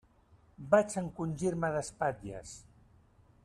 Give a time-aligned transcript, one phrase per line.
[0.71, 2.59] Vaig encongir-me d'espatlles.